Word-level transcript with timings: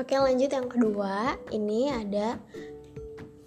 Oke 0.00 0.16
lanjut 0.16 0.48
yang 0.48 0.64
kedua 0.64 1.36
Ini 1.52 1.92
ada 1.92 2.40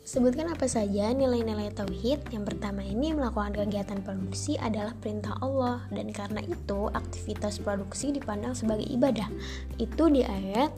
Sebutkan 0.03 0.51
apa 0.51 0.67
saja 0.67 1.15
nilai-nilai 1.15 1.71
tauhid. 1.71 2.27
Yang 2.27 2.43
pertama 2.51 2.83
ini 2.83 3.15
melakukan 3.15 3.55
kegiatan 3.55 4.03
produksi 4.03 4.59
adalah 4.59 4.91
perintah 4.99 5.31
Allah 5.39 5.79
dan 5.95 6.11
karena 6.11 6.43
itu 6.43 6.91
aktivitas 6.91 7.63
produksi 7.63 8.11
dipandang 8.11 8.51
sebagai 8.51 8.83
ibadah. 8.83 9.31
Itu 9.79 10.11
di 10.11 10.27
ayat 10.27 10.75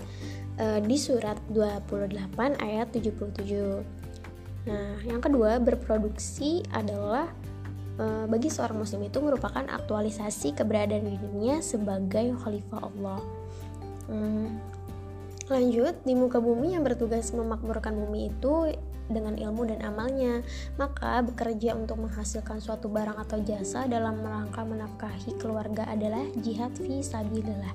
e, 0.62 0.78
di 0.86 0.94
surat 0.94 1.42
28 1.50 2.38
ayat 2.62 2.94
77. 2.94 4.70
Nah, 4.70 5.02
yang 5.02 5.26
kedua 5.26 5.58
berproduksi 5.58 6.62
adalah 6.70 7.26
e, 7.98 8.30
bagi 8.30 8.54
seorang 8.54 8.78
muslim 8.78 9.10
itu 9.10 9.18
merupakan 9.26 9.66
aktualisasi 9.66 10.54
keberadaan 10.54 11.02
dirinya 11.02 11.66
sebagai 11.66 12.38
khalifah 12.46 12.94
Allah. 12.94 13.20
Hmm, 14.06 14.62
lanjut 15.46 15.94
di 16.02 16.14
muka 16.18 16.42
bumi 16.42 16.74
yang 16.74 16.82
bertugas 16.82 17.30
memakmurkan 17.34 17.94
bumi 17.94 18.34
itu 18.34 18.74
dengan 19.10 19.38
ilmu 19.38 19.70
dan 19.70 19.86
amalnya. 19.86 20.42
Maka 20.82 21.22
bekerja 21.22 21.78
untuk 21.78 22.02
menghasilkan 22.02 22.58
suatu 22.58 22.90
barang 22.90 23.18
atau 23.22 23.38
jasa 23.46 23.86
dalam 23.86 24.22
rangka 24.22 24.66
menafkahi 24.66 25.38
keluarga 25.38 25.86
adalah 25.86 26.26
jihad 26.42 26.74
fi 26.78 27.02
sabilillah. 27.06 27.74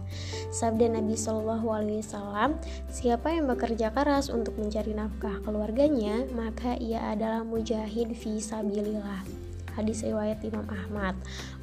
Sabda 0.50 0.90
Nabi 0.90 1.14
Shallallahu 1.14 1.66
alaihi 1.70 2.02
wasallam, 2.02 2.58
siapa 2.90 3.30
yang 3.30 3.46
bekerja 3.46 3.94
keras 3.94 4.26
untuk 4.30 4.58
mencari 4.58 4.90
nafkah 4.94 5.38
keluarganya, 5.46 6.26
maka 6.34 6.74
ia 6.78 7.14
adalah 7.14 7.46
mujahid 7.46 8.14
fi 8.18 8.42
sabilillah 8.42 9.49
hadis 9.74 10.02
riwayat 10.06 10.42
Imam 10.42 10.66
Ahmad. 10.70 11.14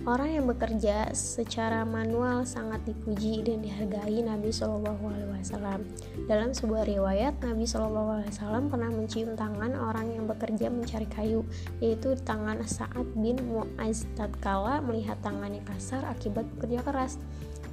Orang 0.07 0.29
yang 0.31 0.45
bekerja 0.47 1.11
secara 1.11 1.83
manual 1.83 2.47
sangat 2.47 2.83
dipuji 2.87 3.43
dan 3.43 3.63
dihargai 3.63 4.23
Nabi 4.23 4.53
Shallallahu 4.53 5.03
Alaihi 5.07 5.31
Wasallam. 5.37 5.79
Dalam 6.27 6.55
sebuah 6.55 6.87
riwayat, 6.87 7.39
Nabi 7.43 7.67
Shallallahu 7.67 8.09
Alaihi 8.19 8.31
Wasallam 8.31 8.63
pernah 8.71 8.89
mencium 8.93 9.35
tangan 9.35 9.73
orang 9.75 10.07
yang 10.13 10.25
bekerja 10.25 10.67
mencari 10.71 11.07
kayu, 11.11 11.41
yaitu 11.83 12.15
tangan 12.23 12.63
Sa'ad 12.63 13.07
bin 13.17 13.39
Mu'az 13.47 14.07
tatkala 14.15 14.79
melihat 14.83 15.19
tangannya 15.23 15.63
kasar 15.67 16.03
akibat 16.07 16.47
bekerja 16.57 16.83
keras. 16.83 17.19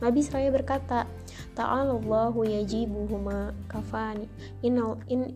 Nabi 0.02 0.20
Seraya 0.26 0.50
berkata, 0.50 1.06
Ta'alallahu 1.54 2.42
yajibuhuma 2.42 3.54
kafani. 3.70 4.26
In, 4.66 4.74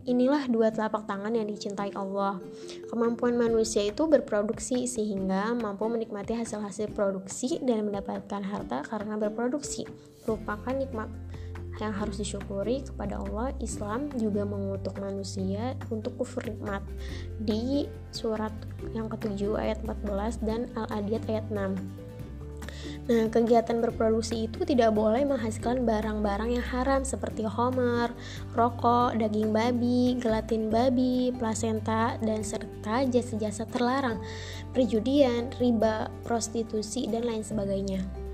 inilah 0.03 0.51
dua 0.51 0.67
telapak 0.67 1.07
tangan 1.07 1.31
yang 1.31 1.47
dicintai 1.47 1.95
Allah. 1.95 2.43
Kemampuan 2.91 3.39
manusia 3.39 3.87
itu 3.87 4.03
berproduksi 4.03 4.83
sehingga 4.83 5.55
mampu 5.55 5.87
menikmati 5.87 6.35
hasil-hasil 6.35 6.91
produksi 6.91 7.63
dan 7.63 7.87
mendapatkan 7.87 8.43
harta 8.43 8.83
karena 8.83 9.15
berproduksi. 9.15 9.87
Merupakan 10.27 10.75
nikmat 10.75 11.07
yang 11.79 11.95
harus 11.95 12.19
disyukuri 12.19 12.83
kepada 12.83 13.23
Allah. 13.23 13.55
Islam 13.63 14.11
juga 14.19 14.43
mengutuk 14.43 14.99
manusia 14.99 15.79
untuk 15.87 16.19
kufur 16.19 16.43
nikmat 16.43 16.83
di 17.39 17.87
surat 18.11 18.51
yang 18.91 19.07
ketujuh 19.07 19.55
ayat 19.55 19.79
14 19.87 20.43
dan 20.43 20.67
Al-Adiyat 20.75 21.23
ayat 21.31 21.47
6. 21.47 22.08
Nah, 23.09 23.25
kegiatan 23.25 23.81
berproduksi 23.81 24.45
itu 24.45 24.61
tidak 24.61 24.93
boleh 24.93 25.25
menghasilkan 25.25 25.81
barang-barang 25.81 26.61
yang 26.61 26.67
haram 26.69 27.01
seperti 27.01 27.41
homer, 27.41 28.13
rokok, 28.53 29.17
daging 29.17 29.49
babi, 29.49 30.13
gelatin 30.21 30.69
babi, 30.69 31.33
plasenta, 31.33 32.21
dan 32.21 32.45
serta 32.45 33.09
jasa-jasa 33.09 33.65
terlarang, 33.65 34.21
perjudian, 34.77 35.49
riba, 35.57 36.13
prostitusi, 36.21 37.09
dan 37.09 37.25
lain 37.25 37.41
sebagainya. 37.41 38.28